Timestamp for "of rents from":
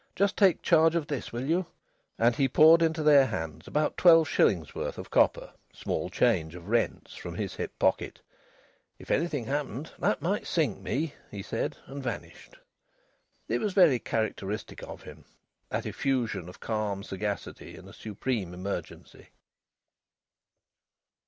6.55-7.35